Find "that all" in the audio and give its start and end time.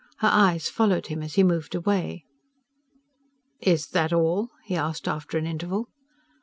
3.89-4.49